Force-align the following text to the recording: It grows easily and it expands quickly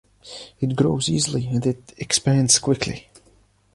It 0.59 0.75
grows 0.75 1.09
easily 1.09 1.45
and 1.45 1.63
it 1.63 1.93
expands 1.99 2.57
quickly 2.57 3.11